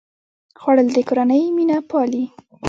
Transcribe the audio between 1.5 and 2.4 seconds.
مینه پالي